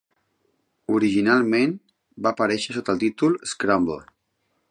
[0.99, 1.75] Originalment
[2.27, 4.01] va aparèixer sota el títol "Scramble".